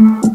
[0.00, 0.29] thank you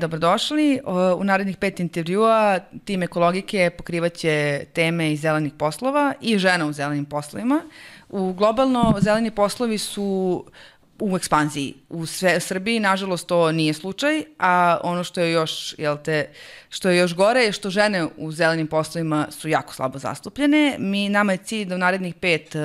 [0.00, 0.80] dobrodošli.
[1.16, 7.04] U narednih pet intervjua tim ekologike pokrivaće teme iz zelenih poslova i žena u zelenim
[7.04, 7.62] poslovima.
[8.08, 10.44] U globalno zeleni poslovi su
[11.00, 11.74] u ekspanziji.
[11.88, 16.30] U sve, Srbiji, nažalost, to nije slučaj, a ono što je još, jel te,
[16.68, 20.76] što je još gore je što žene u zelenim poslovima su jako slabo zastupljene.
[20.78, 22.56] Mi, nama je cilj da u narednih pet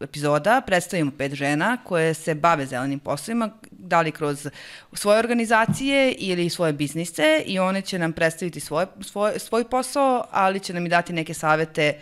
[0.00, 4.48] epizoda predstavimo pet žena koje se bave zelenim poslovima, da li kroz
[4.92, 10.60] svoje organizacije ili svoje biznise i one će nam predstaviti svoj, svoj, svoj posao, ali
[10.60, 11.98] će nam i dati neke savete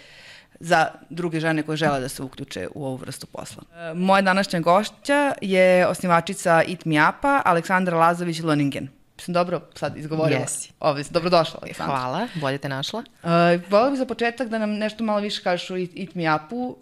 [0.60, 3.63] za druge žene koje žele da se uključe u ovu vrstu posla.
[3.74, 9.01] E, moja današnja gošća je osnivačica Eat Me Up-a, Aleksandra Lazović-Loningen.
[9.24, 10.40] Sam dobro sad izgovorila?
[10.40, 10.73] Jesi.
[10.80, 11.96] Ovdje, dobrodošla, Aleksandra.
[11.96, 13.02] Hvala, bolje te našla.
[13.23, 13.30] Uh,
[13.70, 16.76] Volio bih za početak da nam nešto malo više kažeš o Eat Me Up-u,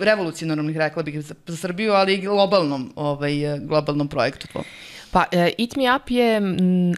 [0.00, 4.64] revolucionarnom, rekla bih, za, za Srbiju, ali i globalnom, ovaj, globalnom projektu tvom.
[5.10, 6.40] Pa, uh, Eat Me Up je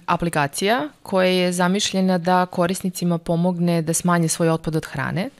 [0.06, 5.30] aplikacija koja je zamišljena da korisnicima pomogne da smanje svoj otpad od hrane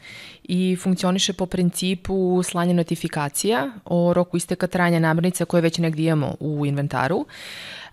[0.42, 6.36] i funkcioniše po principu slanja notifikacija o roku isteka trajanja namirnica koje već negdje imamo
[6.40, 7.16] u inventaru.
[7.16, 7.26] Uh,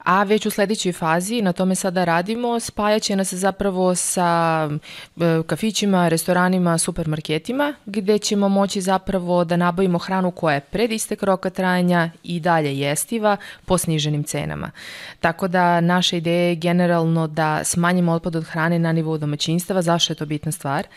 [0.10, 6.08] a već u sledećoj fazi, na tome sada radimo, spajaće nas zapravo sa e, kafićima,
[6.08, 12.12] restoranima, supermarketima, gde ćemo moći zapravo da nabavimo hranu koja je pred istek roka trajanja
[12.24, 14.72] i dalje jestiva po sniženim cenama.
[15.20, 20.14] Tako da naša ideja je generalno da smanjimo otpad od hrane na nivou domaćinstava, zašto
[20.14, 20.88] je to bitna stvar.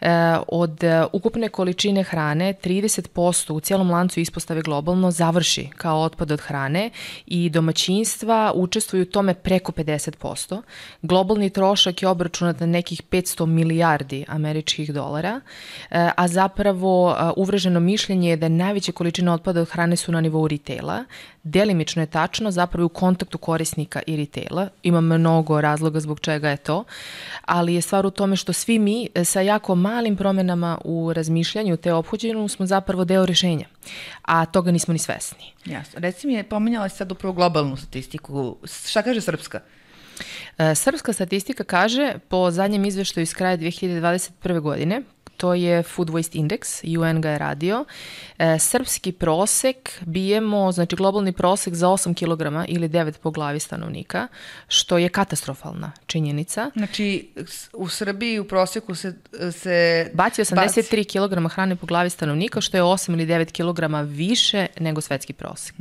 [0.00, 0.08] E,
[0.48, 0.80] od
[1.12, 6.90] ukupne količine hrane 30% u cijelom lancu ispostave globalno završi kao otpad od hrane
[7.26, 10.62] i domaćinstva učestvuju u tome preko 50%.
[11.02, 15.40] Globalni trošak je obračunat na nekih 500 milijardi američkih dolara,
[15.90, 20.20] e, a zapravo e, uvreženo mišljenje je da najveće količine otpada od hrane su na
[20.20, 21.04] nivou retaila.
[21.42, 24.68] Delimično je tačno, zapravo u kontaktu korisnika i retaila.
[24.82, 26.84] Ima mnogo razloga zbog čega je to,
[27.44, 31.76] ali je stvar u tome što svi mi e, sa jako malim promenama u razmišljanju
[31.76, 33.66] te ophođenju smo zapravo deo rešenja,
[34.22, 35.52] a toga nismo ni svesni.
[35.64, 36.00] Jasno.
[36.00, 38.56] Reci mi, pominjala si sad upravo globalnu statistiku.
[38.86, 39.60] Šta kaže Srpska?
[40.58, 44.60] E, srpska statistika kaže, po zadnjem izveštaju iz kraja 2021.
[44.60, 45.02] godine,
[45.40, 47.84] to je Food Waste Index, UN ga je radio.
[48.38, 54.28] E, srpski prosek bijemo, znači globalni prosek za 8 kg ili 9 po glavi stanovnika,
[54.68, 56.70] što je katastrofalna činjenica.
[56.76, 57.28] Znači,
[57.72, 59.14] u Srbiji u proseku se...
[59.52, 64.66] se baci 83 kg hrane po glavi stanovnika, što je 8 ili 9 kg više
[64.80, 65.74] nego svetski prosek.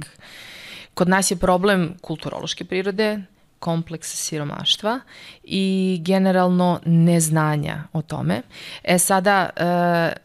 [0.94, 3.22] Kod nas je problem kulturološke prirode,
[3.59, 5.00] kompleks siromaštva
[5.44, 8.42] i generalno neznanja o tome.
[8.84, 9.64] E sada, e,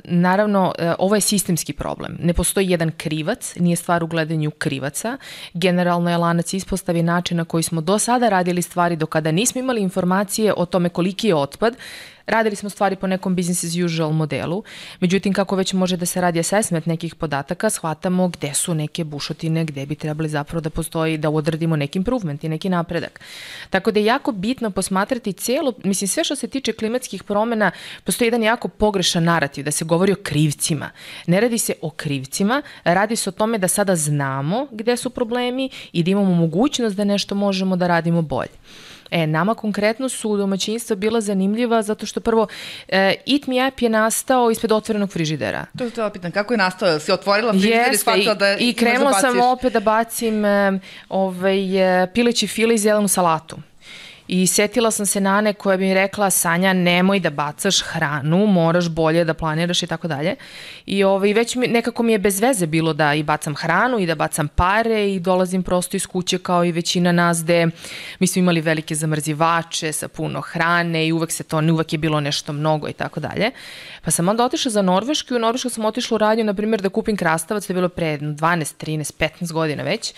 [0.05, 2.19] naravno, e, ovo je sistemski problem.
[2.23, 5.19] Ne postoji jedan krivac, nije stvar u gledanju krivaca.
[5.55, 9.59] Generalno je lanac ispostavi način na koji smo do sada radili stvari do kada nismo
[9.59, 11.77] imali informacije o tome koliki je otpad,
[12.27, 14.65] Radili smo stvari po nekom business as usual modelu,
[15.01, 19.65] međutim kako već može da se radi assessment nekih podataka, shvatamo gde su neke bušotine,
[19.65, 23.21] gde bi trebali zapravo da postoji, da odradimo neki improvement i neki napredak.
[23.71, 27.71] Tako da je jako bitno posmatrati celo, mislim sve što se tiče klimatskih promena,
[28.05, 30.91] postoji jedan jako pogrešan narativ, da se govori o krivcima.
[31.27, 35.71] Ne radi se o krivcima, radi se o tome da sada znamo gde su problemi
[35.93, 38.51] i da imamo mogućnost da nešto možemo da radimo bolje.
[39.15, 42.47] E, nama konkretno su domaćinstva bila zanimljiva zato što prvo
[42.89, 45.67] e, Eat Me App je nastao ispred otvorenog frižidera.
[45.79, 46.89] To je to pitan, kako je nastao?
[46.89, 52.03] Jel si otvorila frižider i shvatila da I krenula sam opet da bacim e, ovaj,
[52.03, 53.57] e, pileći file i zelenu salatu.
[54.29, 58.89] I setila sam se Nane koja bi mi rekla Sanja nemoj da bacaš hranu, moraš
[58.89, 60.37] bolje da planiraš i tako dalje.
[60.87, 64.07] I ovaj, već mi, nekako mi je bez veze bilo da i bacam hranu i
[64.07, 67.67] da bacam pare i dolazim prosto iz kuće kao i većina nas gde
[68.19, 72.21] mi smo imali velike zamrzivače sa puno hrane i uvek se to, uvek je bilo
[72.21, 73.51] nešto mnogo i tako dalje.
[74.05, 76.81] Pa sam onda otišla za Norvešku i u Norvešku sam otišla u radnju, na primjer,
[76.81, 80.15] da kupim krastavac, to je bilo pre 12, 13, 15 godina već.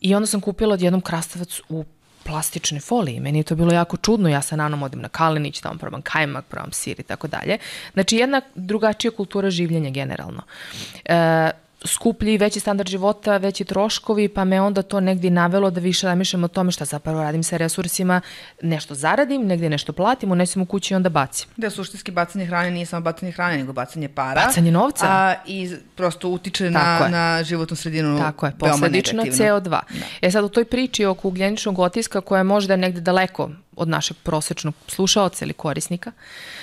[0.00, 1.84] I onda sam kupila odjednom krastavac u
[2.28, 3.20] plastične folije.
[3.20, 4.28] Meni je to bilo jako čudno.
[4.28, 7.58] Ja sa nanom odem na Kalenić, tamo probam kajmak, probam sir i tako dalje.
[7.92, 10.42] Znači, jedna drugačija kultura življenja generalno.
[11.04, 11.50] E,
[11.84, 16.44] skuplji, veći standard života, veći troškovi, pa me onda to negdje navelo da više razmišljam
[16.44, 18.20] o tome šta zapravo radim sa resursima,
[18.62, 21.48] nešto zaradim, negdje nešto platim, unesem u kući i onda bacim.
[21.56, 24.46] Da, suštinski bacanje hrane nije samo bacanje hrane, nego bacanje para.
[24.46, 25.06] Bacanje novca.
[25.08, 29.68] A, I prosto utiče na, na životnu sredinu Tako je, posledično CO2.
[29.68, 29.82] Da.
[30.22, 34.16] E sad u toj priči oko ugljeničnog otiska koja je možda negde daleko od našeg
[34.22, 36.57] prosečnog slušaoca ili korisnika, E,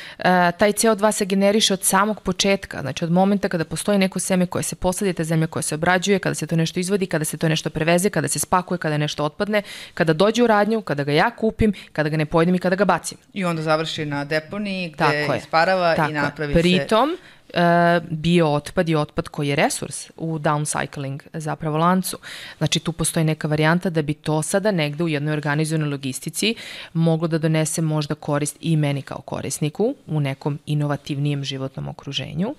[0.58, 4.64] taj CO2 se generiše od samog početka, znači od momenta kada postoji neko seme koje
[4.64, 7.50] se posadi, ta zemlja koja se obrađuje, kada se to nešto izvodi, kada se to
[7.50, 9.62] nešto preveze, kada se spakuje, kada nešto otpadne,
[9.94, 12.86] kada dođe u radnju, kada ga ja kupim, kada ga ne pojedem i kada ga
[12.86, 13.18] bacim.
[13.34, 17.35] I onda završi na deponiji gde Tako isparava Tako i napravi Pritom, se...
[17.56, 22.18] E, bio otpad i otpad koji je resurs u downcycling zapravo lancu.
[22.58, 26.56] Znači tu postoji neka varijanta da bi to sada negde u jednoj organizovanoj logistici
[26.94, 32.56] moglo da donese možda korist i meni kao korisniku u nekom inovativnijem životnom okruženju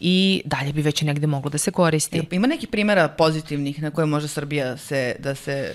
[0.00, 2.22] i dalje bi već negde moglo da se koristi.
[2.30, 5.74] Ima neki primjera pozitivnih na koje može Srbija se, da se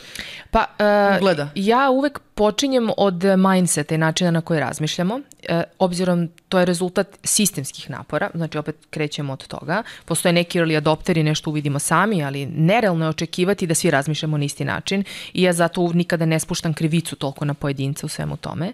[0.52, 1.50] pa, uh, ugleda?
[1.56, 5.20] Ja uvek počinjem od mindseta i načina na koji razmišljamo.
[5.50, 9.84] E, obzirom to je rezultat sistemskih napora, znači opet krećemo od toga.
[10.06, 14.46] Postoje neki early adopteri, nešto uvidimo sami, ali nerealno je očekivati da svi razmišljamo na
[14.46, 15.04] isti način
[15.34, 18.74] i ja zato nikada ne spuštam krivicu toliko na pojedince u svemu tome.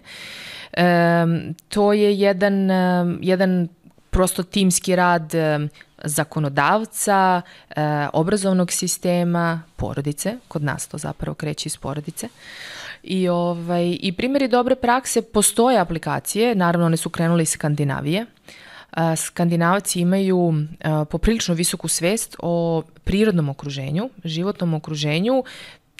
[0.72, 1.24] E,
[1.68, 2.70] to je jedan,
[3.20, 3.68] jedan
[4.20, 5.32] prosto timski rad
[6.04, 12.28] zakonodavca, e, obrazovnog sistema, porodice, kod nas to zapravo kreće iz porodice.
[13.02, 18.26] I, ovaj, I primjeri dobre prakse, postoje aplikacije, naravno one su krenule iz Skandinavije,
[19.16, 20.54] Skandinavci imaju
[21.10, 25.44] poprilično visoku svest o prirodnom okruženju, životnom okruženju,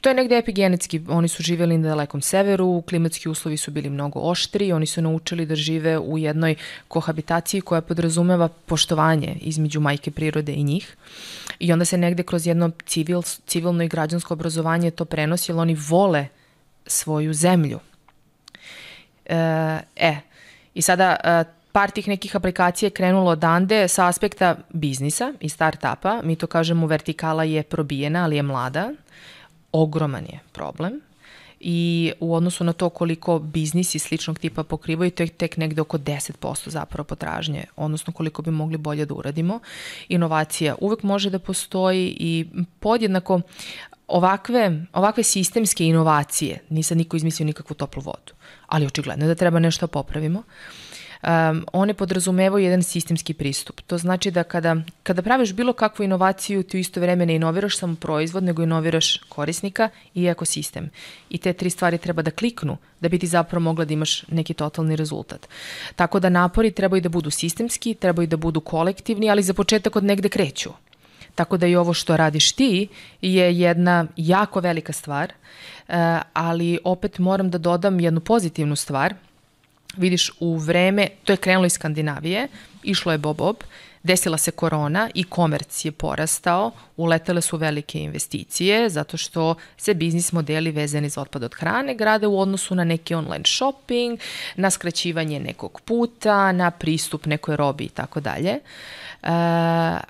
[0.00, 4.20] To je negde epigenetski, oni su živjeli na dalekom severu, klimatski uslovi su bili mnogo
[4.20, 6.54] oštri, oni su naučili da žive u jednoj
[6.88, 10.96] kohabitaciji koja podrazumeva poštovanje između majke prirode i njih.
[11.58, 15.76] I onda se negde kroz jedno civil, civilno i građansko obrazovanje to prenosi, jer oni
[15.88, 16.26] vole
[16.86, 17.80] svoju zemlju.
[19.26, 19.36] E,
[19.96, 20.16] e
[20.74, 26.20] i sada e, par tih nekih aplikacija je krenulo odande sa aspekta biznisa i start-upa.
[26.24, 28.90] Mi to kažemo vertikala je probijena, ali je mlada.
[29.72, 31.00] Ogroman je problem
[31.60, 35.98] i u odnosu na to koliko biznisi sličnog tipa pokrivaju, to je tek negde oko
[35.98, 39.60] 10% zapravo potražnje, odnosno koliko bi mogli bolje da uradimo.
[40.08, 42.46] Inovacija uvek može da postoji i
[42.78, 43.40] podjednako
[44.08, 48.32] ovakve, ovakve sistemske inovacije, nisam niko izmislio nikakvu toplu vodu,
[48.66, 50.42] ali očigledno je da treba nešto popravimo.
[51.22, 53.80] Um, one podrazumevaju jedan sistemski pristup.
[53.80, 57.78] To znači da kada, kada praviš bilo kakvu inovaciju, ti u isto vreme ne inoviraš
[57.78, 60.90] samo proizvod, nego inoviraš korisnika i ekosistem.
[61.30, 64.54] I te tri stvari treba da kliknu da bi ti zapravo mogla da imaš neki
[64.54, 65.48] totalni rezultat.
[65.96, 70.04] Tako da napori trebaju da budu sistemski, trebaju da budu kolektivni, ali za početak od
[70.04, 70.70] negde kreću.
[71.34, 72.88] Tako da i ovo što radiš ti
[73.22, 75.32] je jedna jako velika stvar,
[75.88, 79.14] e, ali opet moram da dodam jednu pozitivnu stvar.
[79.96, 82.48] Vidiš, u vreme, to je krenulo iz Skandinavije,
[82.82, 83.54] išlo je bob-bob,
[84.02, 90.32] desila se korona i komerc je porastao, uletele su velike investicije zato što se biznis
[90.32, 94.18] modeli vezani za otpad od hrane grade u odnosu na neki online shopping,
[94.56, 98.50] na skraćivanje nekog puta, na pristup nekoj robi i tako dalje.
[98.50, 98.60] E,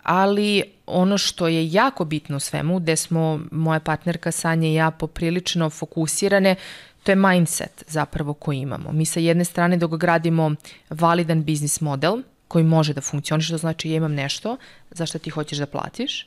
[0.02, 4.90] ali ono što je jako bitno u svemu, gde smo moja partnerka Sanja i ja
[4.90, 6.56] poprilično fokusirane,
[7.02, 8.92] to je mindset zapravo koji imamo.
[8.92, 10.54] Mi sa jedne strane dok gradimo
[10.90, 14.56] validan biznis model koji može da funkcioniše, što znači ja imam nešto
[14.90, 16.26] za što ti hoćeš da platiš,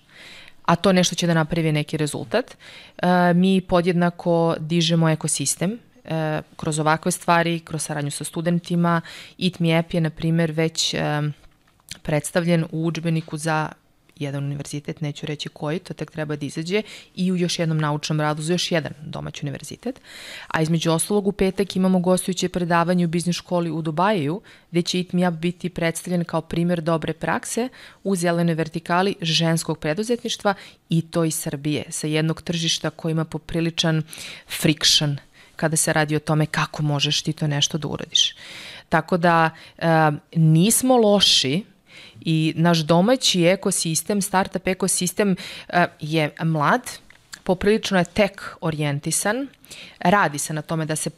[0.66, 2.58] a to nešto će da napravi neki rezultat.
[2.98, 9.02] E, mi podjednako dižemo ekosistem e, kroz ovakve stvari, kroz saradnju sa studentima.
[9.40, 11.22] Eat Me App je, na primer, već e,
[12.02, 13.70] predstavljen u učbeniku za
[14.16, 16.82] jedan univerzitet, neću reći koji, to tek treba da izađe,
[17.16, 20.02] i u još jednom naučnom radu za još jedan domaći univerzitet.
[20.48, 24.42] A između ostalog u petak imamo gostujuće predavanje u biznis školi u Dubaju,
[24.72, 27.70] gde će ITMIA biti predstavljen kao primer dobre prakse
[28.04, 30.54] u zelenoj vertikali ženskog preduzetništva
[30.90, 34.04] i to iz Srbije, sa jednog tržišta koji ima popriličan
[34.60, 35.18] friction
[35.56, 38.36] kada se radi o tome kako možeš ti to nešto da uradiš.
[38.90, 39.88] Tako da e,
[40.36, 41.64] nismo loši
[42.22, 45.36] i naš domaći ekosistem, startup ekosistem
[45.70, 46.82] e, je mlad,
[47.44, 49.48] poprilično je tek orijentisan,
[50.00, 51.10] radi se na tome da se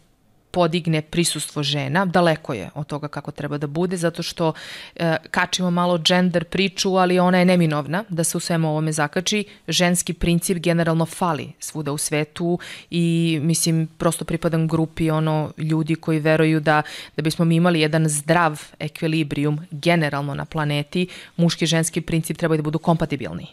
[0.56, 4.54] podigne prisustvo žena, daleko je od toga kako treba da bude, zato što
[4.96, 9.44] e, kačimo malo gender priču, ali ona je neminovna da se u svemu ovome zakači.
[9.68, 12.60] Ženski princip generalno fali svuda u svetu
[12.90, 16.82] i mislim prosto pripadam grupi ono ljudi koji veruju da
[17.18, 21.08] da bismo mi imali jedan zdrav ekvilibrijum generalno na planeti,
[21.38, 23.48] muški i ženski princip trebaju da budu kompatibilni.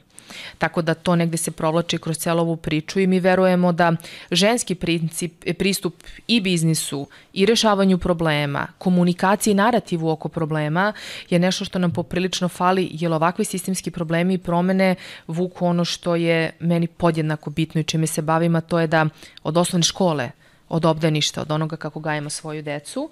[0.59, 3.93] Tako da to negde se provlači kroz celu ovu priču i mi verujemo da
[4.31, 5.95] ženski princip, pristup
[6.27, 10.93] i biznisu i rešavanju problema, komunikaciji i narativu oko problema
[11.31, 14.95] je nešto što nam poprilično fali, jer ovakvi sistemski problemi i promene
[15.27, 19.07] vuku ono što je meni podjednako bitno i čime se bavim, a to je da
[19.43, 20.31] od osnovne škole,
[20.69, 23.11] od obdaništa, od onoga kako gajemo svoju decu,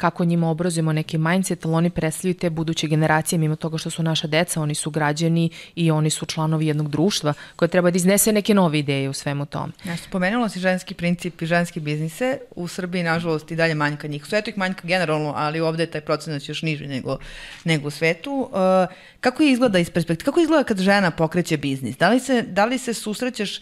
[0.00, 4.02] kako njima obrazujemo neki mindset, ali oni predstavljaju te buduće generacije, mimo toga što su
[4.02, 8.32] naša deca, oni su građani i oni su članovi jednog društva koje treba da iznese
[8.32, 9.72] neke nove ideje u svemu tom.
[9.84, 12.38] Ja, spomenula si ženski princip i ženski biznise.
[12.56, 14.22] U Srbiji, nažalost, i dalje manjka njih.
[14.22, 17.18] U svetu ih manjka generalno, ali ovde je taj procenat još niži nego,
[17.64, 18.32] nego u svetu.
[18.32, 21.96] Uh, kako izgleda iz perspektive, kako izgleda kad žena pokreće biznis?
[21.96, 23.60] Da li se, da li se susrećeš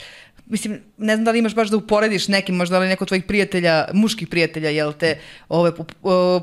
[0.51, 3.89] mislim, ne znam da li imaš baš da uporediš nekim, možda li neko tvojih prijatelja,
[3.93, 5.73] muških prijatelja, jel te, ove,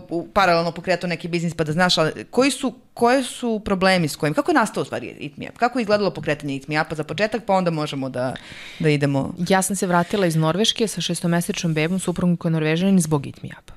[0.10, 4.16] u, paralelno pokretao neki biznis pa da znaš, ali koji su, koje su problemi s
[4.16, 5.58] kojim, kako je nastao u stvari Itmijap?
[5.58, 8.36] Kako je izgledalo pokretanje Itmijapa za početak, pa onda možemo da,
[8.80, 9.34] da idemo...
[9.50, 13.74] Ja sam se vratila iz Norveške sa šestomesečnom bebom, suprugom koja je Norvežanin zbog Itmijapa.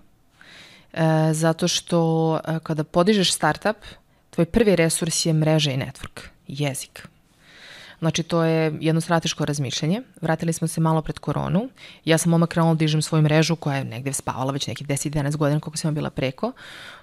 [0.92, 3.76] E, zato što e, kada podižeš startup,
[4.30, 7.08] tvoj prvi resurs je mreža i network, jezik
[7.98, 10.02] Znači, to je jedno strateško razmišljanje.
[10.20, 11.68] Vratili smo se malo pred koronu.
[12.04, 15.36] Ja sam odmah krenula da dižem svoju mrežu koja je negde spavala već nekih 10-11
[15.36, 16.52] godina koliko sam bila preko.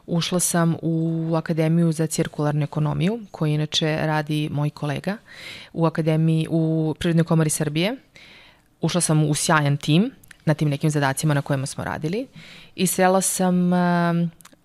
[0.05, 5.17] Ušla sam u Akademiju za cirkularnu ekonomiju, koju inače radi moj kolega
[5.73, 7.95] u Akademiji u Prirodnoj komori Srbije.
[8.81, 10.11] Ušla sam u sjajan tim
[10.45, 12.27] na tim nekim zadacima na kojima smo radili
[12.75, 13.79] i srela sam uh,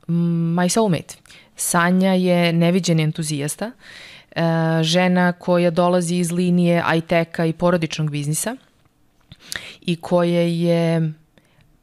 [0.09, 1.15] my soulmate.
[1.57, 3.71] Sanja je neviđeni entuzijasta
[4.31, 4.43] e,
[4.83, 8.57] žena koja dolazi iz linije IT-a i porodičnog biznisa
[9.81, 11.13] i koja je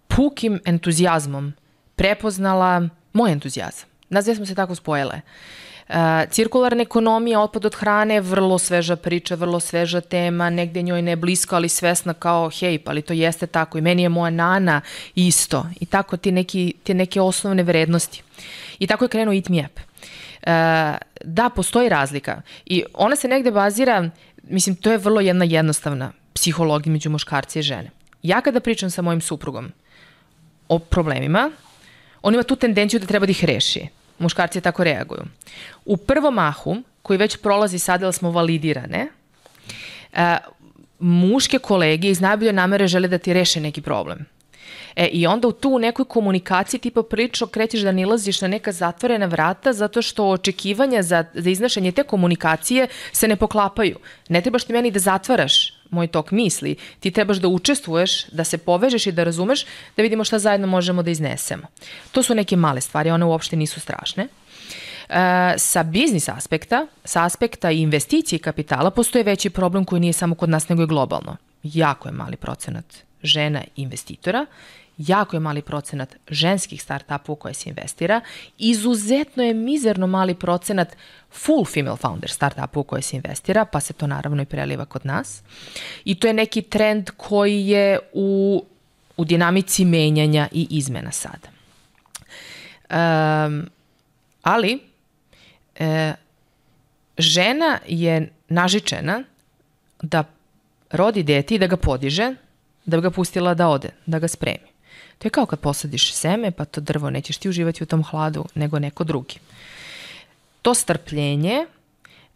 [0.07, 1.53] pukim entuzijazmom
[1.95, 3.89] prepoznala moj entuzijazam.
[4.09, 5.21] Nas dve smo se tako spojile.
[5.89, 5.95] Uh,
[6.29, 11.55] cirkularna ekonomija, otpad od hrane, vrlo sveža priča, vrlo sveža tema, negde njoj ne blisko,
[11.55, 14.81] ali svesna kao, hej, pa ali to jeste tako i meni je moja nana
[15.15, 15.65] isto.
[15.79, 18.23] I tako ti, neki, ti neke osnovne vrednosti.
[18.79, 19.79] I tako je krenuo Eat Me Up.
[19.79, 19.83] E,
[21.23, 24.09] da, postoji razlika i ona se negde bazira,
[24.43, 27.89] mislim, to je vrlo jedna jednostavna psihologija među muškarci i žene.
[28.23, 29.71] Ja kada pričam sa mojim suprugom
[30.69, 31.51] o problemima,
[32.21, 33.87] on ima tu tendenciju da treba da ih reši.
[34.19, 35.23] Muškarci tako reaguju.
[35.85, 39.07] U prvom mahu, koji već prolazi sada, da smo validirane,
[40.13, 40.19] uh,
[40.99, 44.25] muške kolege iz najbolje namere žele da ti reše neki problem.
[44.97, 49.25] E, I onda u tu nekoj komunikaciji ti poprilično krećeš da nilaziš na neka zatvorena
[49.25, 53.99] vrata zato što očekivanja za, za iznašanje te komunikacije se ne poklapaju.
[54.29, 58.57] Ne trebaš ti meni da zatvaraš moj tok misli, ti trebaš da učestvuješ, da se
[58.57, 59.65] povežeš i da razumeš,
[59.97, 61.67] da vidimo šta zajedno možemo da iznesemo.
[62.11, 64.27] To su neke male stvari, one uopšte nisu strašne.
[65.09, 70.35] E, sa biznis aspekta, sa aspekta investicije i kapitala, postoje veći problem koji nije samo
[70.35, 71.37] kod nas, nego je globalno.
[71.63, 72.85] Jako je mali procenat
[73.23, 74.45] žena investitora
[74.97, 78.21] jako je mali procenat ženskih startupa u koje se investira,
[78.57, 80.95] izuzetno je mizerno mali procenat
[81.31, 85.05] full female founder startupa u koje se investira, pa se to naravno i preliva kod
[85.05, 85.41] nas.
[86.05, 88.63] I to je neki trend koji je u,
[89.17, 91.47] u dinamici menjanja i izmena sada.
[92.89, 93.69] Um,
[94.41, 94.79] ali,
[95.75, 96.13] e,
[97.17, 99.23] žena je nažičena
[100.01, 100.23] da
[100.91, 102.35] rodi dete i da ga podiže,
[102.85, 104.76] da bi ga pustila da ode, da ga spremi.
[105.17, 108.45] To je kao kad posadiš seme, pa to drvo nećeš ti uživati u tom hladu,
[108.55, 109.39] nego neko drugi.
[110.61, 111.65] To strpljenje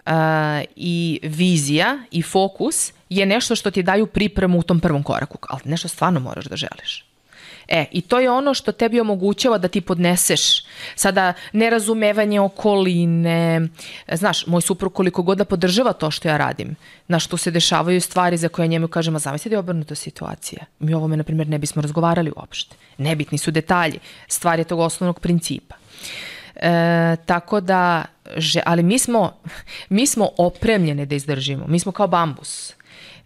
[0.06, 0.12] uh,
[0.76, 5.62] i vizija i fokus je nešto što ti daju pripremu u tom prvom koraku, ali
[5.66, 7.11] nešto stvarno moraš da želiš.
[7.72, 10.64] E, i to je ono što tebi omogućava da ti podneseš
[10.96, 13.68] sada nerazumevanje okoline.
[14.12, 16.76] Znaš, moj suprug koliko god da podržava to što ja radim,
[17.08, 20.66] na što se dešavaju stvari za koje njemu kažem, a zamisli da je obrnuta situacija.
[20.80, 22.76] Mi ovome, na primjer, ne bismo razgovarali uopšte.
[22.98, 25.76] Nebitni su detalji, stvari tog osnovnog principa.
[26.56, 28.06] E, tako da,
[28.38, 29.34] že, ali mi smo,
[29.90, 31.68] mi smo opremljene da izdržimo.
[31.68, 32.74] Mi smo kao bambus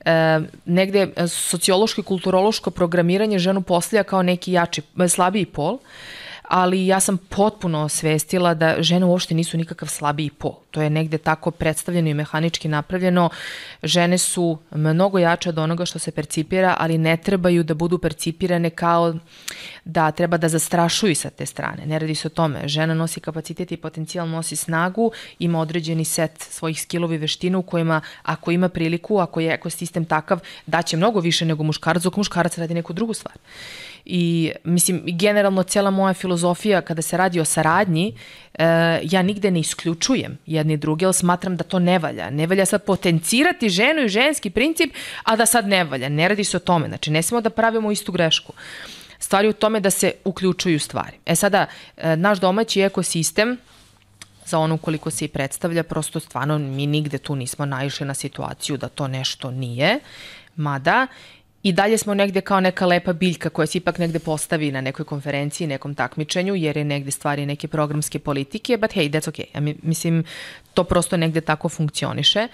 [0.05, 5.77] e, negde sociološko i kulturološko programiranje ženu postavlja kao neki jači, slabiji pol,
[6.49, 10.53] ali ja sam potpuno osvestila da žene uopšte nisu nikakav slabiji pol.
[10.71, 13.29] To je negde tako predstavljeno i mehanički napravljeno.
[13.83, 18.69] Žene su mnogo jače od onoga što se percipira, ali ne trebaju da budu percipirane
[18.69, 19.15] kao
[19.85, 21.85] da treba da zastrašuju sa te strane.
[21.85, 22.67] Ne radi se o tome.
[22.67, 27.61] Žena nosi kapacitet i potencijal, nosi snagu, ima određeni set svojih skillova i veština u
[27.61, 32.57] kojima ako ima priliku, ako je ekosistem takav, daće mnogo više nego muškarac, dok muškarac
[32.57, 33.35] radi neku drugu stvar.
[34.05, 38.17] I mislim, generalno cijela moja filozofija kada se radi o saradnji,
[38.53, 38.65] e,
[39.03, 42.29] ja nigde ne isključujem jedni drugi, ali smatram da to ne valja.
[42.29, 44.93] Ne valja sad potencirati ženu i ženski princip,
[45.23, 46.09] a da sad ne valja.
[46.09, 46.87] Ne radi se o tome.
[46.87, 48.53] Znači, ne smemo da pravimo istu grešku.
[49.19, 51.17] Stvari u tome da se uključuju stvari.
[51.25, 51.65] E sada,
[51.97, 53.57] e, naš domaći ekosistem,
[54.45, 58.77] za ono koliko se i predstavlja, prosto stvarno mi nigde tu nismo naišli na situaciju
[58.77, 59.99] da to nešto nije,
[60.55, 61.07] mada
[61.65, 65.05] i dalje smo negde kao neka lepa biljka koja se ipak negde postavi na nekoj
[65.05, 69.45] konferenciji, nekom takmičenju, jer je negde stvari neke programske politike, but hey, that's okay.
[69.53, 70.23] Ja mislim,
[70.73, 72.47] to prosto negde tako funkcioniše,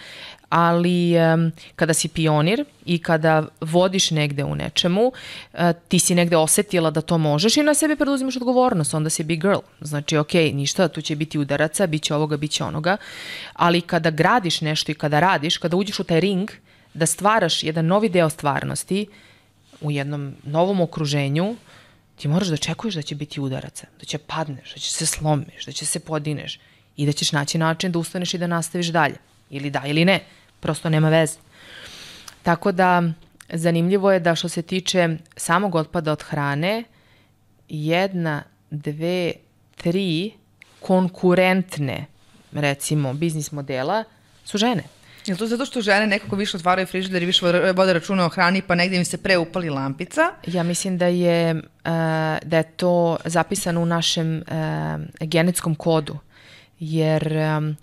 [0.49, 6.37] ali um, kada si pionir i kada vodiš negde u nečemu, uh, ti si negde
[6.37, 9.59] osetila da to možeš i na sebe preduzimaš odgovornost, onda si big girl.
[9.81, 12.97] Znači, ok, ništa, tu će biti udaraca, bit će ovoga, bit će onoga,
[13.53, 17.63] ali kada gradiš nešto i kada radiš, kada uđeš u taj ring, uh, da stvaraš
[17.63, 19.07] jedan novi deo stvarnosti
[19.81, 21.55] u jednom novom okruženju,
[22.15, 25.65] ti moraš da očekuješ da će biti udaraca, da će padneš, da će se slomiš,
[25.65, 26.59] da će se podineš
[26.97, 29.15] i da ćeš naći način da ustaneš i da nastaviš dalje.
[29.49, 30.19] Ili da ili ne,
[30.59, 31.37] prosto nema veze.
[32.43, 33.03] Tako da,
[33.49, 36.83] zanimljivo je da što se tiče samog otpada od hrane,
[37.69, 39.33] jedna, dve,
[39.75, 40.31] tri
[40.79, 42.05] konkurentne,
[42.51, 44.03] recimo, biznis modela
[44.45, 44.83] su žene.
[45.25, 48.61] Je to zato što žene nekako više otvaraju frižider i više vode računa o hrani
[48.61, 50.21] pa negde im se pre upali lampica?
[50.47, 51.61] Ja mislim da je, uh,
[52.43, 56.17] da je to zapisano u našem uh, genetskom kodu.
[56.79, 57.77] Jer um,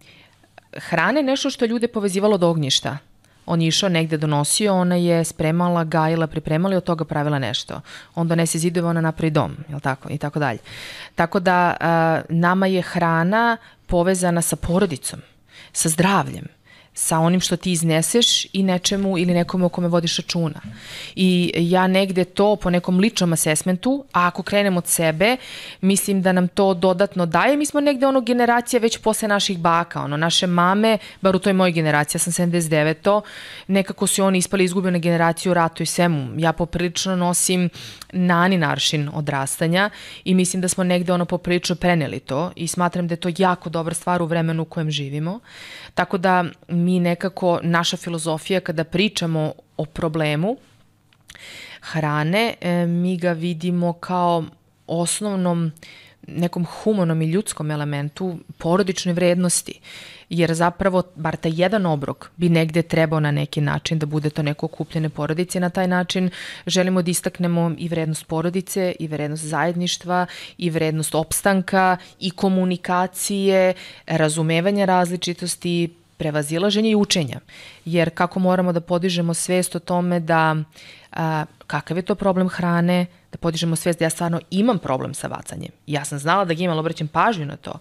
[0.76, 2.98] hrana je nešto što ljude povezivalo od ognjišta.
[3.46, 7.80] On je išao negde donosio, ona je spremala, gajila, pripremala i od toga pravila nešto.
[8.14, 10.08] On donese zidove, ona napravi dom, jel tako?
[10.10, 10.58] I tako dalje.
[11.14, 11.76] Tako da
[12.28, 15.20] nama je hrana povezana sa porodicom,
[15.72, 16.57] sa zdravljem
[17.00, 20.60] sa onim što ti izneseš i nečemu ili nekome o kome vodiš računa.
[21.14, 25.36] I ja negde to po nekom ličnom asesmentu, a ako krenem od sebe,
[25.80, 27.56] mislim da nam to dodatno daje.
[27.56, 31.52] Mi smo negde ono generacija već posle naših baka, ono, naše mame, bar u toj
[31.52, 33.22] mojoj generaciji, ja sam 79 to,
[33.66, 36.40] nekako su oni ispali izgubljene generaciju u ratu i svemu.
[36.40, 37.70] Ja poprilično nosim
[38.12, 39.90] nani naršin odrastanja
[40.24, 43.70] i mislim da smo negde ono poprilično preneli to i smatram da je to jako
[43.70, 45.40] dobra stvar u vremenu u kojem živimo.
[45.94, 46.44] Tako da
[46.88, 50.56] mi nekako, naša filozofija kada pričamo o problemu
[51.80, 54.44] hrane, e, mi ga vidimo kao
[54.86, 55.72] osnovnom
[56.26, 59.80] nekom humanom i ljudskom elementu porodične vrednosti
[60.28, 64.42] jer zapravo bar taj jedan obrok bi negde trebao na neki način da bude to
[64.42, 66.30] neko okupljene porodice na taj način
[66.66, 70.26] želimo da istaknemo i vrednost porodice i vrednost zajedništva
[70.58, 73.74] i vrednost opstanka i komunikacije,
[74.06, 77.40] razumevanja različitosti, prevazilaženja i učenja.
[77.84, 80.56] Jer kako moramo da podižemo svest o tome da
[81.12, 85.26] a, kakav je to problem hrane, da podižemo svest da ja stvarno imam problem sa
[85.26, 85.70] vacanjem.
[85.86, 87.78] Ja sam znala da ga imam, ali obraćam pažnju na to.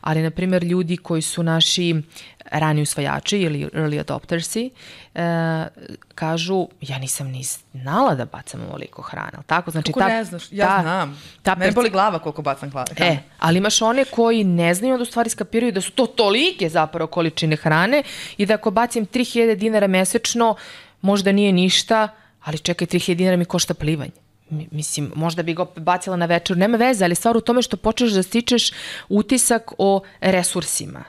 [0.00, 2.02] Ali, na primjer, ljudi koji su naši
[2.50, 4.70] rani usvajači ili early adoptersi,
[5.14, 5.66] e,
[6.14, 9.38] kažu, ja nisam ni znala da bacam ovoliko hrane.
[9.46, 9.70] Tako?
[9.70, 10.42] Znači, Kako ta, ne znaš?
[10.50, 11.22] Ja ta, znam.
[11.42, 12.90] Ta Mene boli glava koliko bacam hrane.
[12.96, 16.68] E, ali imaš one koji ne znaju da u stvari skapiraju da su to tolike
[16.68, 18.02] zapravo količine hrane
[18.36, 20.56] i da ako bacim 3000 dinara mesečno,
[21.00, 22.08] možda nije ništa,
[22.42, 24.12] ali čekaj, 3000 dinara mi košta plivanje.
[24.50, 28.12] Mislim, možda bi ga bacila na večer, nema veze, ali stvar u tome što počneš
[28.12, 28.70] da stičeš
[29.08, 31.04] utisak o resursima.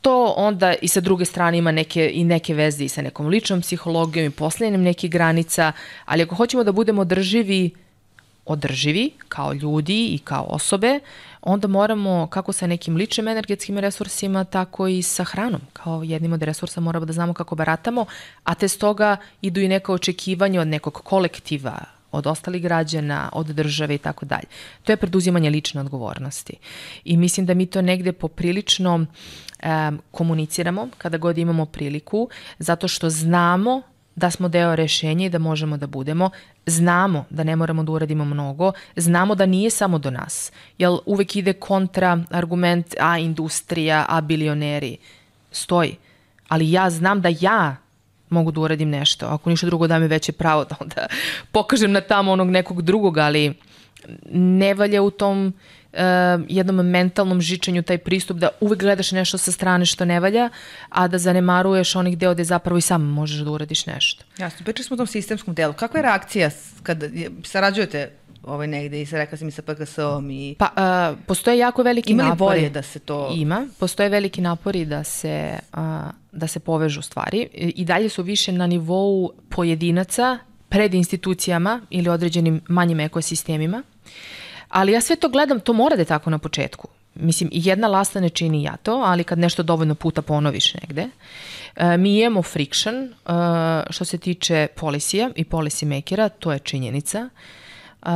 [0.00, 3.60] To onda i sa druge strane ima neke, i neke veze i sa nekom ličnom
[3.60, 5.72] psihologijom i posljednjem nekih granica,
[6.04, 7.70] ali ako hoćemo da budemo održivi,
[8.46, 11.00] održivi kao ljudi i kao osobe,
[11.42, 15.60] onda moramo kako sa nekim ličnim energetskim resursima, tako i sa hranom.
[15.72, 18.06] Kao jednim od resursa moramo da znamo kako baratamo,
[18.44, 21.78] a te stoga idu i neka očekivanja od nekog kolektiva,
[22.12, 24.46] od ostalih građana, od države i tako dalje.
[24.82, 26.56] To je preduzimanje lične odgovornosti.
[27.04, 32.28] I mislim da mi to negde poprilično um, komuniciramo kada god imamo priliku,
[32.58, 33.82] zato što znamo
[34.16, 36.30] da smo deo rešenja i da možemo da budemo.
[36.66, 41.36] Znamo da ne moramo da uradimo mnogo, znamo da nije samo do nas, jer uvek
[41.36, 44.96] ide kontra argument, a industrija, a bilioneri.
[45.52, 45.96] Stoji.
[46.48, 47.76] Ali ja znam da ja
[48.30, 49.26] mogu da uradim nešto.
[49.26, 51.06] Ako ništa drugo da mi veće pravo da onda
[51.52, 53.54] pokažem na tamo onog nekog drugog, ali
[54.32, 55.52] ne valja u tom
[56.48, 60.50] jednom mentalnom žičanju taj pristup da uvek gledaš nešto sa strane što ne valja,
[60.88, 64.24] a da zanemaruješ onih deo gde zapravo i sam možeš da uradiš nešto.
[64.38, 65.72] Jasno, pričali smo o tom sistemskom delu.
[65.72, 66.50] Kakva je reakcija
[66.82, 67.06] kada
[67.44, 68.10] sarađujete
[68.42, 70.54] ovaj negde i sa rekla si mi sa PKS-om i...
[70.58, 72.44] Pa, uh, postoje jako veliki Ima napori.
[72.44, 73.30] Ima li bolje da se to...
[73.34, 75.80] Ima, postoje veliki napori da se, uh,
[76.32, 77.48] da se povežu stvari.
[77.54, 83.82] I dalje su više na nivou pojedinaca pred institucijama ili određenim manjim ekosistemima.
[84.74, 86.88] Ali ja sve to gledam, to mora da je tako na početku.
[87.14, 91.08] Mislim, jedna lasta ne čini ja to, ali kad nešto dovoljno puta ponoviš negde,
[91.76, 93.10] e, mi imamo friction e,
[93.90, 97.28] što se tiče policija i policy makera, to je činjenica.
[98.04, 98.10] Uh,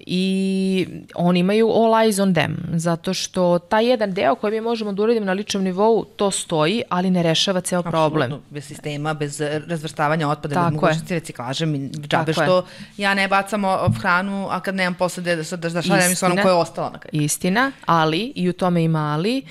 [0.00, 4.92] i oni imaju all eyes on them, zato što taj jedan deo koji mi možemo
[4.92, 8.00] da uradimo na ličnom nivou, to stoji, ali ne rešava ceo Absolutno.
[8.00, 8.40] problem.
[8.50, 12.62] Bez sistema, bez razvrstavanja otpada, Tako bez mogućnosti reciklaže, mi džabe što je.
[12.96, 13.62] ja ne bacam
[14.00, 16.98] hranu, a kad nemam posle da, da, da šaljem s onom koja je ostala na
[16.98, 17.22] kraju.
[17.22, 19.42] Istina, ali, i u tome ima ali,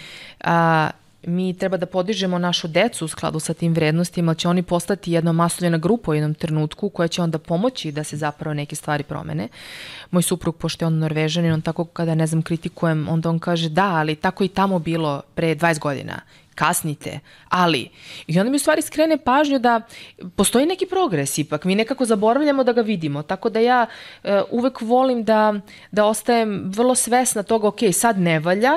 [0.43, 0.49] uh,
[1.25, 5.31] mi treba da podižemo našu decu u skladu sa tim vrednostima, će oni postati jedna
[5.31, 9.47] masovljena grupa u jednom trenutku koja će onda pomoći da se zapravo neke stvari promene.
[10.11, 13.69] Moj suprug, pošto je on norvežanin, on tako kada, ne znam, kritikujem, onda on kaže
[13.69, 16.19] da, ali tako i tamo bilo pre 20 godina
[16.55, 17.89] kasnite, ali
[18.27, 19.81] i onda mi u stvari skrene pažnju da
[20.35, 23.85] postoji neki progres ipak, mi nekako zaboravljamo da ga vidimo, tako da ja
[24.23, 25.53] uh, uvek volim da,
[25.91, 28.71] da ostajem vrlo svesna toga, ok, sad ne valja,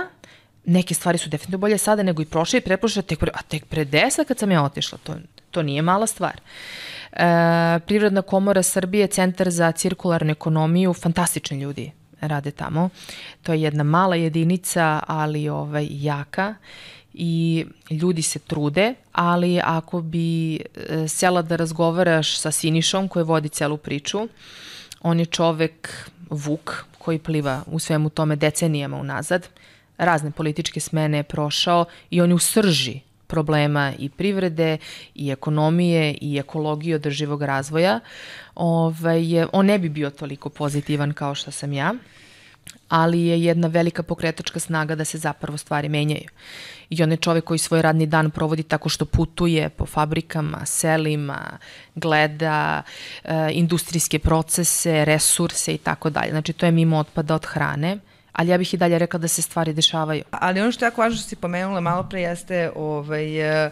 [0.66, 3.64] neke stvari su definitivno bolje sada nego i prošle i preprošle, tek pre, a tek
[3.64, 5.14] pre deset kad sam ja otišla, to,
[5.50, 6.40] to nije mala stvar.
[7.12, 12.88] E, Privredna komora Srbije, Centar za cirkularnu ekonomiju, fantastični ljudi rade tamo.
[13.42, 16.54] To je jedna mala jedinica, ali ovaj, jaka
[17.14, 20.60] i ljudi se trude, ali ako bi e,
[21.08, 24.28] sela da razgovaraš sa Sinišom koji vodi celu priču,
[25.00, 29.48] on je čovek vuk koji pliva u svemu tome decenijama unazad
[29.98, 34.78] razne političke smene je prošao i on je u srži problema i privrede
[35.14, 38.00] i ekonomije i ekologije održivog razvoja.
[38.54, 41.94] Ovaj, on ne bi bio toliko pozitivan kao što sam ja,
[42.88, 46.28] ali je jedna velika pokretačka snaga da se zapravo stvari menjaju.
[46.90, 51.58] I on je čovek koji svoj radni dan provodi tako što putuje po fabrikama, selima,
[51.94, 52.82] gleda
[53.24, 56.30] e, industrijske procese, resurse i tako dalje.
[56.30, 57.98] Znači to je mimo otpada od hrane
[58.36, 60.24] ali ja bih i dalje rekla da se stvari dešavaju.
[60.30, 63.70] Ali ono što je jako važno što si pomenula malo pre jeste ovaj, e,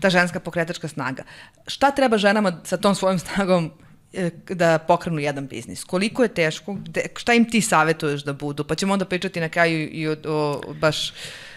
[0.00, 1.22] ta ženska pokretačka snaga.
[1.66, 3.70] Šta treba ženama sa tom svojom snagom
[4.12, 5.84] e, da pokrenu jedan biznis?
[5.84, 6.74] Koliko je teško?
[6.74, 8.64] Gde, šta im ti savetuješ da budu?
[8.64, 11.12] Pa ćemo onda pričati na kraju i o, o baš...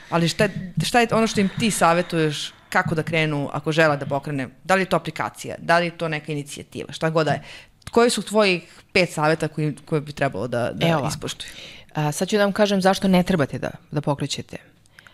[0.09, 0.47] Ali šta,
[0.85, 4.49] šta je ono što im ti savetuješ kako da krenu ako žele da pokrene?
[4.63, 5.55] Da li je to aplikacija?
[5.59, 6.93] Da li je to neka inicijativa?
[6.93, 7.41] Šta god da je.
[7.91, 11.49] Koji su tvojih pet saveta koji, koje bi trebalo da, da ispoštuju?
[11.95, 14.57] A, sad ću da vam kažem zašto ne trebate da, da pokrećete.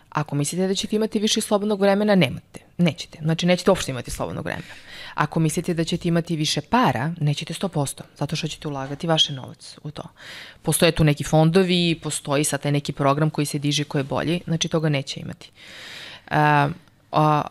[0.08, 2.60] Ako mislite da ćete imati više slobodnog vremena, nemate.
[2.78, 3.18] Nećete.
[3.22, 4.74] Znači, nećete uopšte imati slobodnog vremena.
[5.14, 9.76] Ako mislite da ćete imati više para, nećete 100%, zato što ćete ulagati vaše novac
[9.82, 10.02] u to.
[10.62, 14.40] Postoje tu neki fondovi, postoji sad taj neki program koji se diže, koji je bolji,
[14.44, 15.50] znači toga neće imati.
[16.30, 16.68] A,
[17.12, 17.42] a,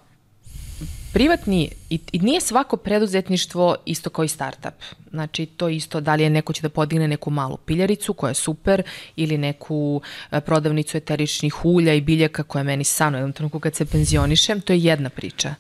[1.13, 4.73] privatni, i, i nije svako preduzetništvo isto kao i startup.
[5.09, 8.35] Znači, to isto, da li je neko će da podigne neku malu piljaricu koja je
[8.35, 8.83] super,
[9.15, 13.85] ili neku e, prodavnicu eteričnih ulja i biljaka koja meni sano jednom trenutku kad se
[13.85, 15.55] penzionišem, to je jedna priča.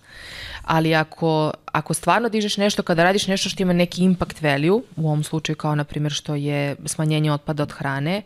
[0.63, 5.07] Ali ako, ako stvarno dižeš nešto, kada radiš nešto što ima neki impact value, u
[5.07, 8.21] ovom slučaju kao na primjer što je smanjenje otpada od hrane,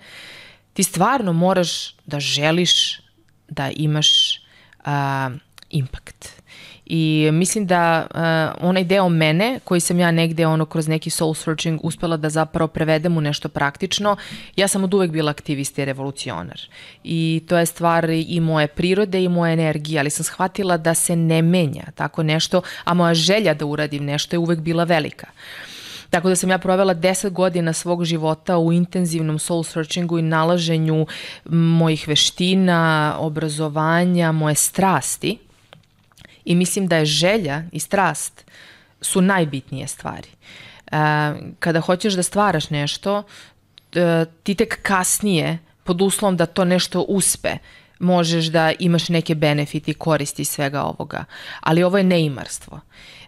[0.74, 3.02] ti stvarno moraš da želiš
[3.50, 4.42] da imaš
[4.86, 4.92] uh,
[5.70, 6.35] impact
[6.86, 11.34] I mislim da uh, onaj deo mene, koji sam ja negde ono kroz neki soul
[11.34, 14.18] searching uspela da zapravo prevedem u nešto praktično,
[14.56, 16.62] ja sam od uvek bila aktivista i revolucionar.
[17.04, 21.16] I to je stvar i moje prirode i moje energije, ali sam shvatila da se
[21.16, 25.28] ne menja tako nešto, a moja želja da uradim nešto je uvek bila velika.
[26.10, 31.06] Tako da sam ja provela 10 godina svog života u intenzivnom soul searchingu i nalaženju
[31.50, 35.38] mojih veština, obrazovanja, moje strasti
[36.46, 38.46] I mislim da je želja i strast
[39.02, 40.30] su najbitnije stvari.
[40.30, 40.98] E,
[41.60, 43.24] kada hoćeš da stvaraš nešto,
[43.96, 47.58] e, ti tek kasnije, pod uslovom da to nešto uspe,
[48.06, 51.26] možeš da imaš neke benefiti i koristi svega ovoga.
[51.60, 52.80] Ali ovo je neimarstvo.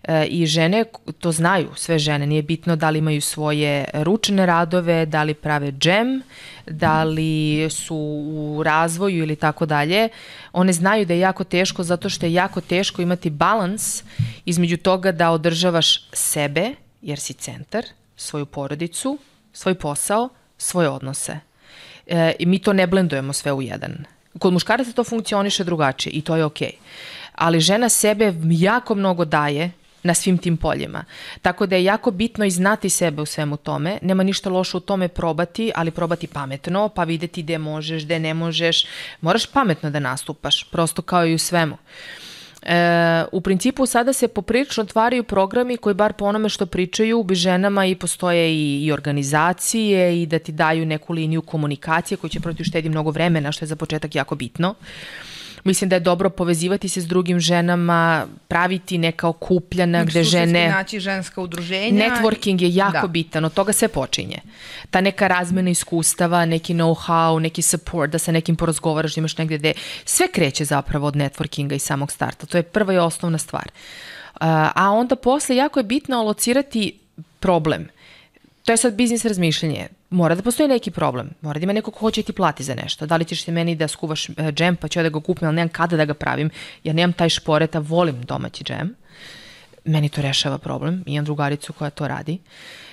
[0.04, 0.86] E, I žene
[1.20, 5.72] to znaju, sve žene, nije bitno da li imaju svoje ručne radove, da li prave
[5.72, 6.22] džem,
[6.66, 10.10] da li su u razvoju ili tako dalje.
[10.54, 14.04] One znaju da je jako teško zato što je jako teško imati balans
[14.46, 17.86] između toga da održavaš sebe, jer si centar,
[18.16, 19.18] svoju porodicu,
[19.54, 21.40] svoj posao, svoje odnose.
[22.08, 24.06] E, I mi to ne blendujemo sve u jedan
[24.39, 26.67] Kod muškaraca to funkcioniše drugačije i to je okej.
[26.67, 26.88] Okay.
[27.36, 29.71] Ali žena sebe jako mnogo daje
[30.04, 31.04] na svim tim poljima.
[31.41, 33.97] Tako da je jako bitno i znati sebe u svemu tome.
[34.02, 38.34] Nema ništa loše u tome probati, ali probati pametno, pa videti gde možeš, gde ne
[38.34, 38.86] možeš.
[39.21, 41.78] Moraš pametno da nastupaš, prosto kao i u svemu.
[42.67, 47.36] E, u principu sada se poprilično otvaraju programi koji bar po onome što pričaju bi
[47.36, 52.39] ženama i postoje i, i organizacije i da ti daju neku liniju komunikacije koji će
[52.39, 54.75] protiv uštedi mnogo vremena što je za početak jako bitno.
[55.63, 60.70] Mislim da je dobro povezivati se s drugim ženama, praviti neka okupljana gde žene...
[60.70, 62.06] naći ženska udruženja.
[62.06, 63.08] Networking je jako Da.
[63.08, 64.39] bitan, od toga sve počinje.
[64.89, 69.58] Ta neka razmena iskustava, neki know-how, neki support, da sa nekim porazgovaraš, da imaš negde
[69.58, 69.74] gde...
[70.06, 72.46] Sve kreće zapravo od networkinga i samog starta.
[72.46, 73.70] To je prva i osnovna stvar.
[74.76, 77.00] A onda posle jako je bitno alocirati
[77.39, 77.88] problem.
[78.67, 79.88] To je sad biznis razmišljanje.
[80.10, 81.30] Mora da postoji neki problem.
[81.41, 83.06] Mora da ima neko ko hoće ti plati za nešto.
[83.06, 85.56] Da li ćeš ti meni da skuvaš e, džem pa ću da ga kupim, ali
[85.56, 86.49] nemam kada da ga pravim.
[86.84, 88.95] Ja nemam taj šporet, a volim domaći džem.
[89.86, 91.03] Meni to rešava problem.
[91.06, 92.38] Imam drugaricu koja to radi.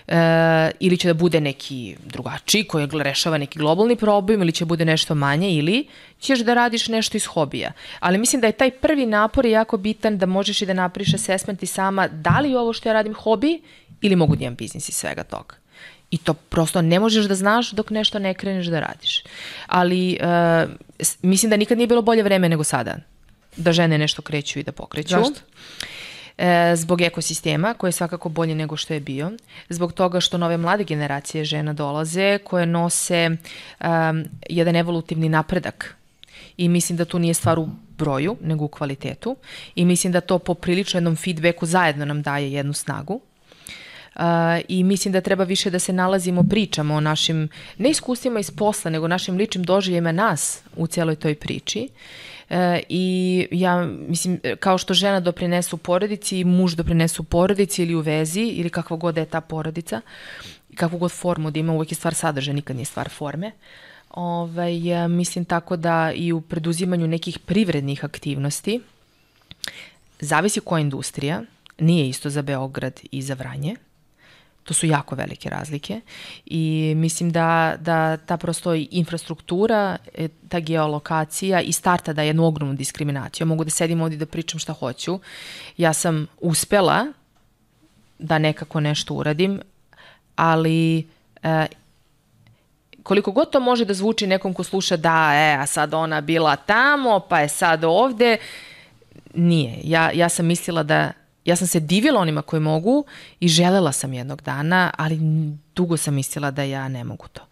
[0.09, 4.85] E, ili će da bude neki drugačiji koji rešava neki globalni problem ili će bude
[4.85, 5.89] nešto manje ili
[6.21, 7.73] ćeš da radiš nešto iz hobija.
[8.01, 11.63] Ali mislim da je taj prvi napor jako bitan da možeš i da napriš assessment
[11.63, 13.63] i sama da li ovo što ja radim hobi
[14.01, 15.64] ili mogu da imam biznis iz svega toga.
[16.15, 19.23] I to prosto ne možeš da znaš dok nešto ne kreneš da radiš.
[19.67, 20.19] Ali
[20.99, 22.97] s- mislim da nikad nije bilo bolje vreme nego sada
[23.57, 25.09] da žene nešto kreću i da pokreću.
[25.11, 25.41] Zašto?
[26.39, 29.33] E, zbog ekosistema koji je svakako bolji nego što je bio,
[29.69, 35.97] zbog toga što nove mlade generacije žena dolaze koje nose um, jedan evolutivni napredak
[36.57, 39.37] i mislim da tu nije stvar u broju, nego u kvalitetu
[39.75, 43.21] i mislim da to po prilično jednom feedbacku zajedno nam daje jednu snagu.
[44.17, 44.23] Uh,
[44.69, 47.49] I mislim da treba više da se nalazimo, pričamo o našim,
[47.79, 51.89] ne iskustvima iz posla, nego našim ličnim doživljajima nas u cijeloj toj priči.
[52.51, 58.01] E, I ja, mislim, kao što žena doprinesu porodici i muž doprinesu porodici ili u
[58.01, 60.01] vezi ili kakva god je ta porodica,
[60.75, 63.53] kakvu god formu da ima, uvek je stvar sadržaja, nikad nije stvar forme.
[64.11, 68.81] Ovaj, mislim tako da i u preduzimanju nekih privrednih aktivnosti,
[70.21, 71.43] zavisi koja industrija,
[71.79, 73.77] nije isto za Beograd i za Vranje,
[74.65, 76.01] To su jako velike razlike
[76.47, 82.75] i mislim da, da ta prosto infrastruktura, e, ta geolokacija i starta da jednu ogromnu
[82.75, 83.45] diskriminaciju.
[83.45, 85.21] Ja mogu da sedim ovdje da pričam šta hoću.
[85.77, 87.07] Ja sam uspela
[88.19, 89.61] da nekako nešto uradim,
[90.37, 91.09] ali
[91.43, 91.67] e,
[93.03, 96.57] koliko god to može da zvuči nekom ko sluša da, e, a sad ona bila
[96.57, 98.37] tamo, pa je sad ovde,
[99.35, 99.79] nije.
[99.83, 101.13] Ja, ja sam mislila da
[101.45, 103.05] ja sam se divila onima koji mogu
[103.41, 105.19] i želela sam jednog dana, ali
[105.75, 107.43] dugo sam mislila da ja ne mogu to.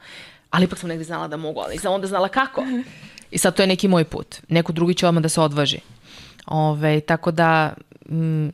[0.51, 2.65] Ali ipak sam negde znala da mogu, ali nisam onda znala kako.
[3.31, 4.37] I sad to je neki moj put.
[4.49, 5.79] Neko drugi će odmah da se odvaži.
[6.47, 7.75] Ove, tako da,
[8.11, 8.53] m,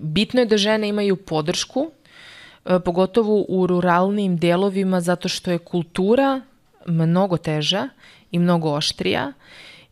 [0.00, 1.90] bitno je da žene imaju podršku,
[2.64, 6.40] e, pogotovo u ruralnim delovima, zato što je kultura
[6.86, 7.88] mnogo teža
[8.30, 9.32] i mnogo oštrija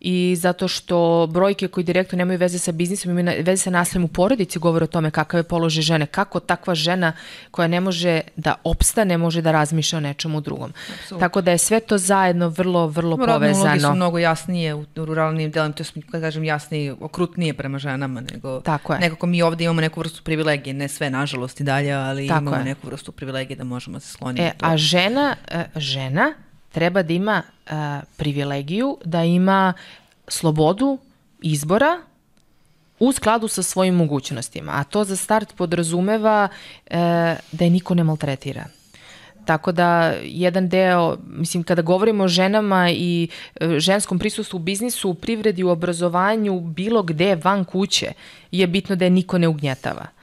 [0.09, 4.09] i zato što brojke koji direktno nemaju veze sa biznisom, imaju veze sa nasiljem u
[4.09, 7.13] porodici, govore o tome kakav je položaj žene, kako takva žena
[7.51, 10.73] koja ne može da opstane, može da razmišlja o nečemu drugom.
[11.21, 13.95] Tako da je sve to zajedno vrlo, vrlo Rodne uloge su povezano.
[13.95, 18.61] mnogo jasnije u, ruralnim delima, to je, kada kažem, jasnije, okrutnije prema ženama nego...
[18.61, 19.01] Tako je.
[19.01, 22.57] Nekako mi ovde imamo neku vrstu privilegije, ne sve nažalost i dalje, ali Tako imamo
[22.57, 22.65] je.
[22.65, 24.43] neku vrstu privilegije da možemo se sloniti.
[24.43, 26.35] E, a žena, e, žena
[26.77, 27.71] treba da ima e,
[28.17, 29.73] privilegiju, da ima
[30.29, 30.99] slobodu
[31.43, 32.01] izbora
[32.99, 34.73] u skladu sa svojim mogućnostima.
[34.75, 36.49] A to za start podrazumeva
[36.87, 36.97] e,
[37.53, 38.67] da je niko ne maltretira.
[39.45, 43.29] Tako da jedan deo, mislim kada govorimo o ženama i
[43.61, 48.13] e, ženskom prisustvu u biznisu, u privredi, u obrazovanju, bilo gde van kuće,
[48.51, 50.16] je bitno da je niko ne ugnjetava.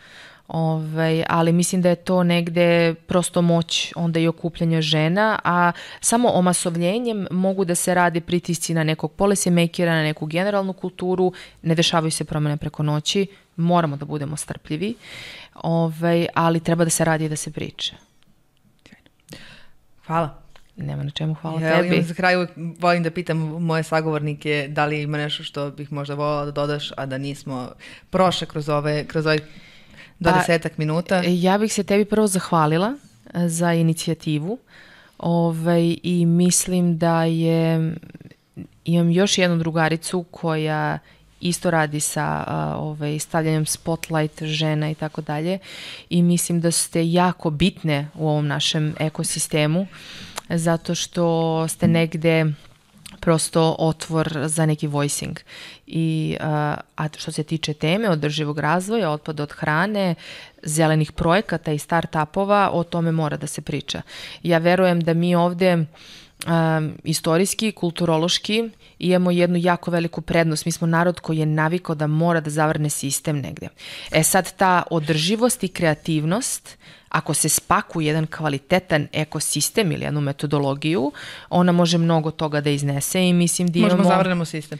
[0.47, 6.29] Ovaj, ali mislim da je to negde prosto moć onda i okupljanja žena, a samo
[6.29, 11.75] omasovljenjem mogu da se rade pritisci na nekog policy makera, na neku generalnu kulturu, ne
[11.75, 14.95] dešavaju se promene preko noći, moramo da budemo strpljivi,
[15.55, 17.95] ovaj, ali treba da se radi i da se priča.
[20.05, 20.39] Hvala.
[20.75, 21.87] Nema na čemu, hvala Ja, tebi.
[21.87, 22.35] imam za kraj
[22.79, 26.91] volim da pitam moje sagovornike da li ima nešto što bih možda volila da dodaš,
[26.97, 27.69] a da nismo
[28.09, 29.39] prošle kroz ove, kroz ovaj
[30.31, 31.21] dvadesetak minuta.
[31.25, 32.93] E, Ja bih se tebi prvo zahvalila
[33.33, 34.57] e, za inicijativu
[35.17, 37.93] ovaj, i mislim da je,
[38.85, 40.99] imam još jednu drugaricu koja
[41.41, 42.45] isto radi sa
[42.77, 45.59] ovaj, stavljanjem spotlight žena i tako dalje
[46.09, 49.87] i mislim da ste jako bitne u ovom našem ekosistemu
[50.49, 52.45] zato što ste negde
[53.23, 55.39] prosto otvor za neki voicing.
[55.87, 60.15] I, a, što se tiče teme održivog razvoja, otpada od hrane,
[60.63, 64.01] zelenih projekata i start-upova, o tome mora da se priča.
[64.43, 65.85] Ja verujem da mi ovde
[66.47, 70.65] um, istorijski, kulturološki imamo jednu jako veliku prednost.
[70.65, 73.67] Mi smo narod koji je navikao da mora da zavrne sistem negde.
[74.11, 76.77] E sad ta održivost i kreativnost
[77.09, 81.11] ako se spaku jedan kvalitetan ekosistem ili jednu metodologiju,
[81.49, 83.95] ona može mnogo toga da iznese i mislim da imamo...
[83.95, 84.79] Možemo zavrnemo sistem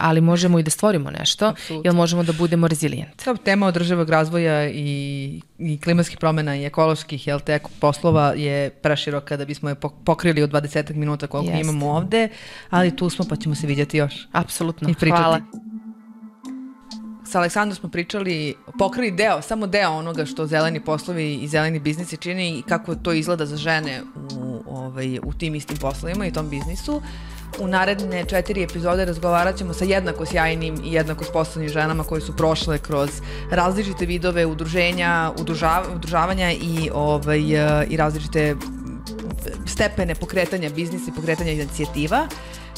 [0.00, 1.88] ali možemo i da stvorimo nešto, Absolutno.
[1.88, 3.24] jer možemo da budemo rezilijenti.
[3.24, 9.36] Kao tema održivog razvoja i, i klimatskih promena i ekoloških jel, te poslova je preširoka
[9.36, 11.60] da bismo je pokrili u 20 minuta koliko Jeste.
[11.60, 12.28] imamo ovde,
[12.70, 14.28] ali tu smo pa ćemo se vidjeti još.
[14.32, 15.40] Apsolutno, hvala.
[17.26, 22.16] Sa Aleksandrom smo pričali, pokrili deo, samo deo onoga što zeleni poslovi i zeleni biznisi
[22.16, 24.02] čini i kako to izgleda za žene
[24.38, 27.02] u, ovaj, u tim istim poslovima i tom biznisu.
[27.60, 32.36] U naredne četiri epizode razgovarat ćemo sa jednako sjajnim i jednako sposobnim ženama koje su
[32.36, 33.10] prošle kroz
[33.50, 37.40] različite vidove udruženja, udružava, udružavanja i, ovaj,
[37.88, 38.56] i različite
[39.66, 42.28] stepene pokretanja biznisa i pokretanja inicijativa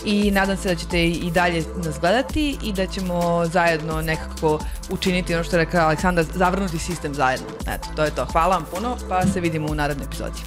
[0.04, 4.58] i nadam se da ćete i dalje nas gledati i da ćemo zajedno nekako
[4.90, 7.46] učiniti ono što je rekao Aleksandar, zavrnuti sistem zajedno.
[7.60, 8.24] Eto, to je to.
[8.24, 10.40] Hvala vam puno, pa se vidimo u narednoj epizodi.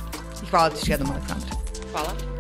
[0.43, 1.49] I hvala ti još jednom, Aleksandra.
[1.91, 2.32] Hvala.